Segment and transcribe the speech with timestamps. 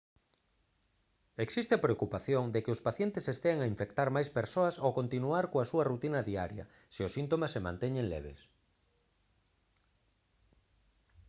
[1.45, 5.69] existe a preocupación de que os pacientes estean a infectar máis persoas ao continuar coa
[5.71, 8.39] súa rutina diaria se os síntomas se manteñen leves